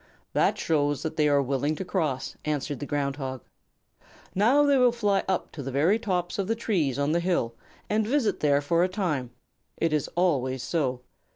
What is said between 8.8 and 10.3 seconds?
a time. It is